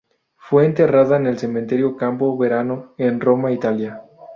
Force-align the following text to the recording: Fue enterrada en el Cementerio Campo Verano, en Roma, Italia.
Fue 0.35 0.65
enterrada 0.65 1.15
en 1.17 1.27
el 1.27 1.37
Cementerio 1.37 1.95
Campo 1.95 2.35
Verano, 2.35 2.95
en 2.97 3.19
Roma, 3.19 3.51
Italia. 3.51 4.03